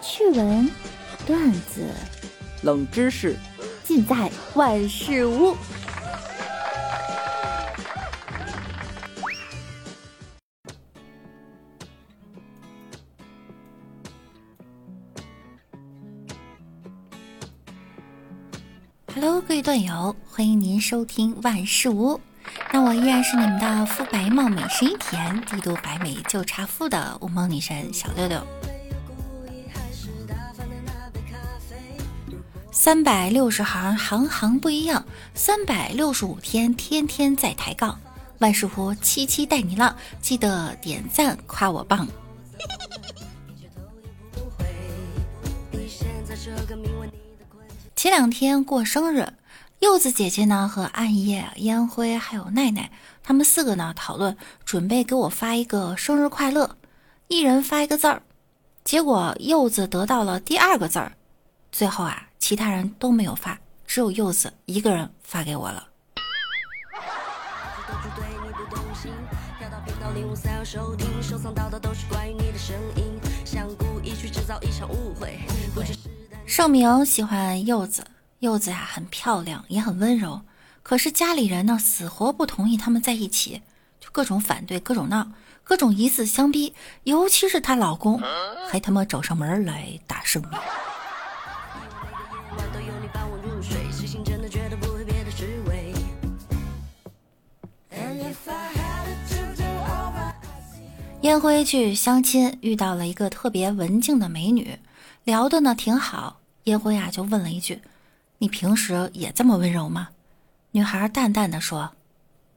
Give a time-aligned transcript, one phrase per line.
[0.00, 0.70] 趣闻、
[1.26, 1.92] 段子、
[2.62, 3.36] 冷知识，
[3.82, 5.56] 尽在万事屋。
[19.14, 22.20] Hello，各位段友，欢迎您收听万事屋。
[22.72, 28.57] 那我依然是你们的肤白貌美、声音甜、帝都白美就差富的无梦女神小六六。
[32.80, 35.02] 三百六十行，行行不一样；
[35.34, 37.98] 三百六十五天，天天在抬杠。
[38.38, 42.06] 万事屋七七带你浪，记得点赞夸我棒。
[47.96, 49.28] 前两天过生日。
[49.80, 52.92] 柚子姐姐呢和暗夜、烟灰还有奈奈，
[53.24, 56.76] 他们四个呢讨论准备给我发一个生日快乐，
[57.26, 58.22] 一人发一个字儿。
[58.84, 61.12] 结果柚子得到了第二个字儿，
[61.70, 65.88] 最后啊，其他人都没有发，只有柚子一个人发给我了。
[76.46, 78.06] 盛明喜欢柚子。
[78.40, 80.42] 柚子呀，很漂亮，也很温柔，
[80.84, 83.62] 可是家里人呢，死活不同意他们在一起，
[83.98, 85.32] 就各种反对，各种闹，
[85.64, 86.72] 各种以死相逼，
[87.02, 88.22] 尤其是她老公，
[88.70, 90.52] 还他妈找上门来打盛明。
[101.28, 104.78] 烟灰去相亲，遇到了一个特别文静的美女，
[105.24, 107.82] 聊的呢挺好，烟灰啊就问了一句。
[108.38, 110.08] 你平时也这么温柔吗？
[110.70, 111.90] 女孩淡淡的说：“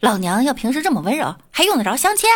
[0.00, 2.26] 老娘要平时这么温柔，还用得着相亲？”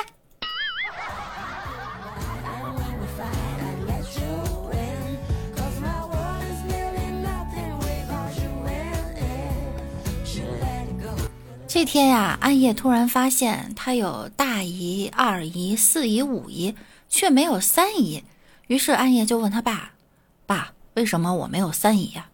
[11.70, 16.74] 这天呀，暗夜突然发现他有大姨、二姨、四姨、五姨，
[17.10, 18.24] 却没有三姨。
[18.68, 19.92] 于是暗夜就问他爸
[20.46, 22.30] ：“爸，为什么我没有三姨呀？”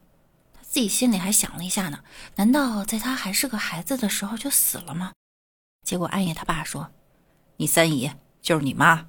[0.55, 1.99] 他自己心里还想了一下呢，
[2.37, 5.11] 难道在他还是个孩子的时候就死了吗？
[5.85, 6.89] 结果暗夜他爸说
[7.59, 9.05] ：“你三姨就是你妈。”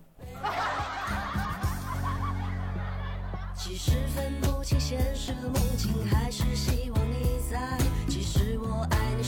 [3.56, 7.78] 其实分不清现实梦境，还是希望你在。
[8.10, 8.65] 其实我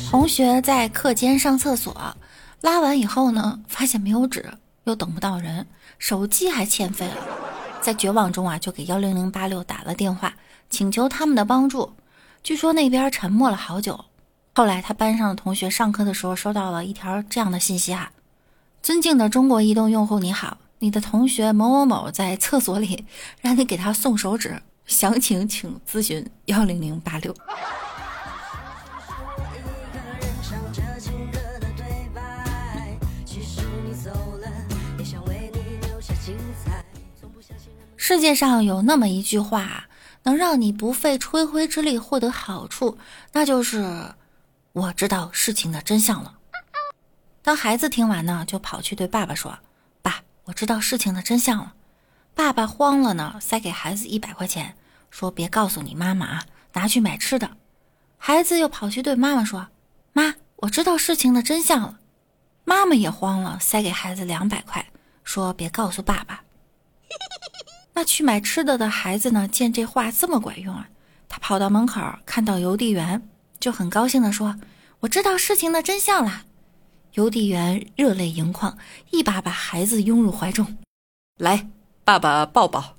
[0.10, 2.16] 同学在课间上厕所，
[2.62, 4.54] 拉完以后呢，发现没有纸，
[4.86, 5.68] 又等不到人，
[6.00, 7.16] 手机还欠费了，
[7.82, 10.34] 在绝望中啊，就给幺零零八六打了电话，
[10.70, 11.94] 请求他们的帮助。
[12.42, 14.06] 据说那边沉默了好久，
[14.56, 18.12] 后来他班上的同学上课的时候收到了一条这样的信息啊
[18.82, 23.06] ：“尊敬的中国移动用户你好，你的同学某某某在厕所里，
[23.42, 27.36] 让你给他送手纸，详情请咨询幺零零八六。”
[38.10, 39.84] 世界上有那么一句话。
[40.24, 42.98] 能让你不费吹灰之力获得好处，
[43.34, 44.14] 那就是
[44.72, 46.38] 我知道事情的真相了。
[47.42, 49.60] 当孩子听完呢，就跑去对爸爸说
[50.02, 51.74] ：“爸，我知道事情的真相了。”
[52.34, 54.78] 爸爸慌了呢，塞给孩子一百块钱，
[55.12, 57.58] 说：“别告诉你妈妈啊，拿去买吃的。”
[58.18, 59.68] 孩子又跑去对妈妈说
[60.14, 62.00] ：“妈，我知道事情的真相了。”
[62.64, 64.86] 妈妈也慌了，塞给孩子两百块，
[65.26, 66.44] 说：“别告诉爸爸。”
[67.98, 69.48] 那去买吃的的孩子呢？
[69.48, 70.88] 见这话这么管用啊，
[71.28, 73.28] 他跑到门口，看到邮递员，
[73.60, 74.56] 就很高兴地说
[75.02, 76.44] ：“我知道事情的真相了。”
[77.14, 78.78] 邮递员热泪盈眶，
[79.10, 80.78] 一把把孩子拥入怀中，
[81.40, 81.68] 来，
[82.04, 82.96] 爸爸抱抱。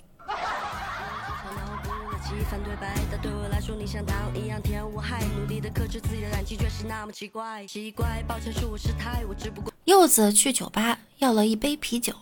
[9.85, 12.13] 柚子去酒吧要了一杯啤酒，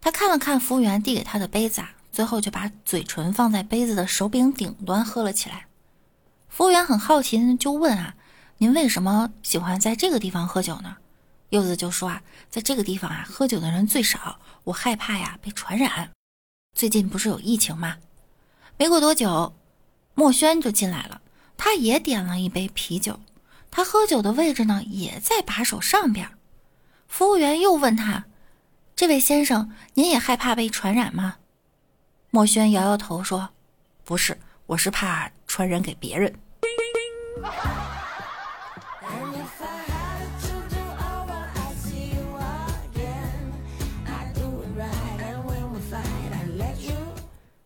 [0.00, 1.92] 他看了看服务员递给他的杯子啊。
[2.10, 5.66] 最后就把嘴唇放在杯子的手柄顶端喝了起来。
[6.48, 8.14] 服务员很好奇，就问啊
[8.58, 10.96] ：“您为什么喜欢在这个地方喝酒呢？”
[11.50, 16.10] 柚子就说啊：“在这个地方啊，喝酒的人最少，我害怕呀被传染。
[16.74, 17.96] 最近不是有疫情吗？”
[18.76, 19.54] 没过多久，
[20.14, 21.20] 墨轩就进来了，
[21.56, 23.20] 他也点了一杯啤酒，
[23.70, 26.30] 他喝酒的位置呢也在把手上边。
[27.06, 28.26] 服务员又问他
[28.94, 31.36] ：“这位先生，您也害怕被传染吗？”
[32.30, 33.48] 墨轩摇摇头说
[34.04, 36.34] ：“不是，我是怕传染给别人。”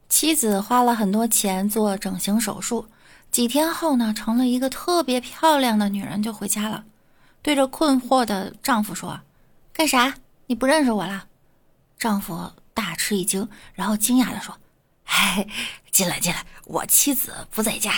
[0.08, 2.86] 妻子花了很多钱做整形手术，
[3.32, 6.84] 几天后呢，成了一个特别漂亮的女人，就回家了。
[7.42, 9.18] 对着困惑的丈夫说
[9.74, 10.14] ：“干啥？
[10.46, 11.24] 你不认识我了？”
[11.98, 12.52] 丈夫
[12.92, 14.54] 大吃一惊，然后惊讶的说
[15.08, 15.46] ：“哎，
[15.90, 17.94] 进来，进来，我妻子不在家。”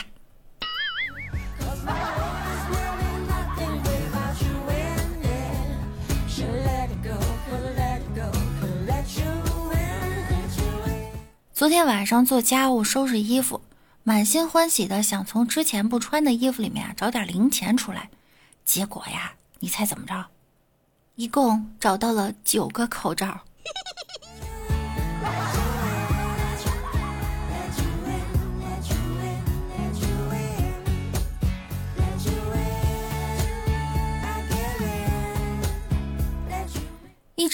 [11.53, 13.61] 昨天晚上做家务收拾衣服，
[14.05, 18.11] 满心欢喜的想从之前不穿的衣服里面找点零钱出来，
[18.65, 20.27] 结果呀，你猜怎么着？
[21.17, 23.41] 一共找到了九个口罩。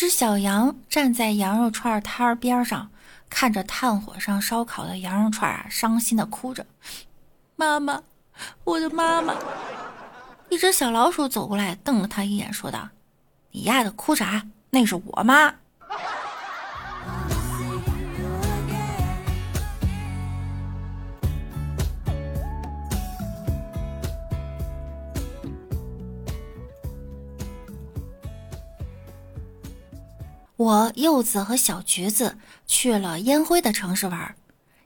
[0.00, 2.90] 只小羊站在羊肉串摊儿边上。
[3.28, 6.64] 看着炭火上烧烤的羊肉串啊，伤心的哭着
[7.54, 8.02] ：“妈妈，
[8.64, 9.34] 我的妈妈！”
[10.48, 12.88] 一只小老鼠走过来，瞪了他一眼，说道
[13.52, 14.46] ：“你丫的哭啥？
[14.70, 15.56] 那是我妈。”
[30.60, 32.36] 我柚子和小橘子
[32.66, 34.34] 去了烟灰的城市玩，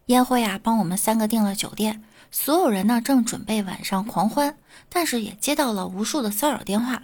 [0.06, 4.56] 烟灰啊帮我们三个订了酒店，所有人呢正准备晚上狂欢，
[4.88, 7.02] 但是也接到了无数的骚扰电话。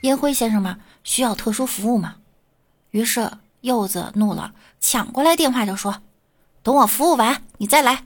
[0.00, 2.16] 烟灰先生们需要特殊服务吗？
[2.90, 6.00] 于是柚子怒了，抢过来电话就说
[6.64, 8.04] ：“等我服务完，你再来。”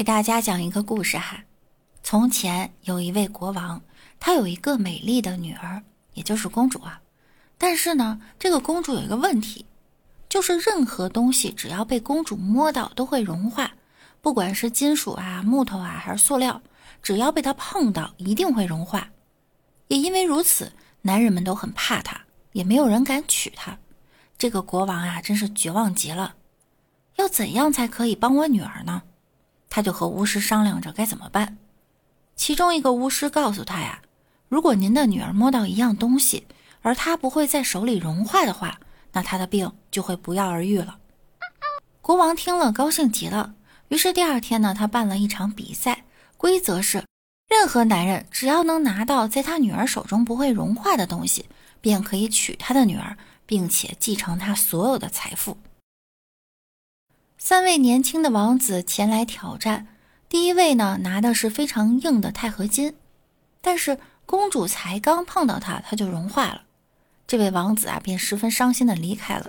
[0.00, 1.44] 给大家讲一个故事哈。
[2.02, 3.82] 从前有一位国王，
[4.18, 5.82] 他有一个美丽的女儿，
[6.14, 7.02] 也就是公主啊。
[7.58, 9.66] 但是呢，这个公主有一个问题，
[10.26, 13.72] 就是任何东西只要被公主摸到都会融化，
[14.22, 16.62] 不管是金属啊、木头啊还是塑料，
[17.02, 19.10] 只要被她碰到一定会融化。
[19.88, 22.18] 也因为如此，男人们都很怕她，
[22.52, 23.76] 也没有人敢娶她。
[24.38, 26.36] 这个国王啊，真是绝望极了。
[27.16, 29.02] 要怎样才可以帮我女儿呢？
[29.70, 31.56] 他就和巫师商量着该怎么办。
[32.36, 34.02] 其中一个巫师告诉他呀
[34.48, 36.46] ：“如果您的女儿摸到一样东西，
[36.82, 38.80] 而她不会在手里融化的话，
[39.12, 40.98] 那她的病就会不药而愈了。”
[42.02, 43.54] 国王听了高兴极了。
[43.88, 46.04] 于是第二天呢，他办了一场比赛，
[46.36, 47.04] 规则是：
[47.48, 51.46] 任何男人只要能拿到在他女儿手中不会融化的东西，
[51.80, 53.16] 便可以娶他的女儿，
[53.46, 55.56] 并且继承他所有的财富。
[57.42, 59.86] 三位年轻的王子前来挑战。
[60.28, 62.94] 第一位呢，拿的是非常硬的钛合金，
[63.62, 66.64] 但是公主才刚碰到它，它就融化了。
[67.26, 69.48] 这位王子啊，便十分伤心的离开了。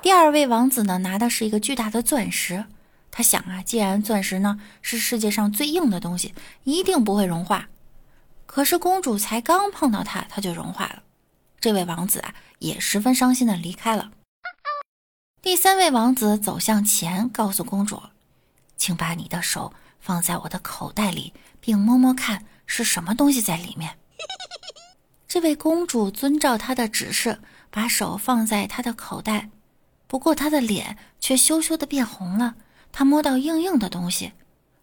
[0.00, 2.64] 第二位王子呢，拿的是一个巨大的钻石。
[3.10, 6.32] 他想啊，既然钻石呢是世界上最硬的东西，
[6.64, 7.68] 一定不会融化。
[8.46, 11.02] 可是公主才刚碰到它，它就融化了。
[11.60, 14.10] 这位王子啊，也十分伤心的离开了。
[15.40, 18.02] 第三位王子走向前，告诉公主
[18.76, 23.96] ：“请把你的手放在我的口袋里，并摸摸看是什么东西在里面。”
[25.28, 27.40] 这位公主遵照他的指示，
[27.70, 29.50] 把手放在他的口袋。
[30.08, 32.56] 不过她的脸却羞羞的变红了。
[32.90, 34.32] 她摸到硬硬的东西，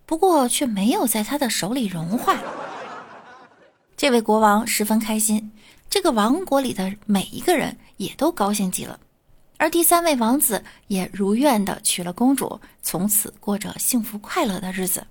[0.06, 2.38] 不过却没有在她的手里融化。
[3.98, 5.52] 这位国王十分开心，
[5.90, 9.00] 这个王国里的每一个人也都高兴极了。
[9.58, 15.08] 而第三位王子也如愿的娶了公主，从此过着幸福快乐的日子。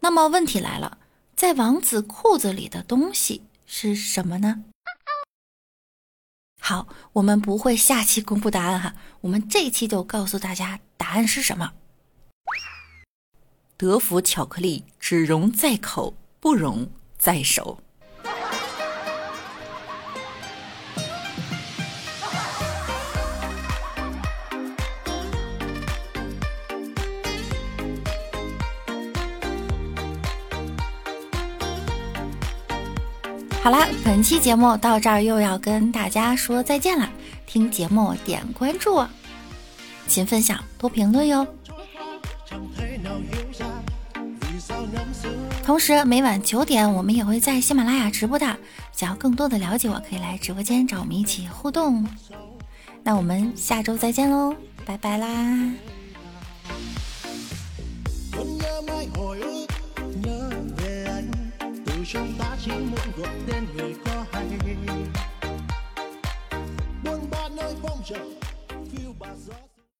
[0.00, 0.98] 那么问题来了，
[1.34, 4.64] 在王子裤子里的东西是什么呢？
[6.60, 11.72] 好，我们不会下期公布答案哈，我们这一期就告诉大家答案是什么。
[13.76, 17.78] 德芙巧克力只溶在口，不溶在手。
[33.66, 37.10] 好啦，本期节目到这儿又要跟大家说再见了。
[37.46, 39.04] 听节目点关注，
[40.06, 41.44] 勤分享，多评论哟。
[45.64, 48.56] 同时每晚九点我们也会在喜马拉雅直播的，
[48.92, 52.06] 想要更多的了解我可以来直播间找我们一起互动。
[53.02, 54.54] 那我们下周再见喽，
[54.84, 55.26] 拜拜啦。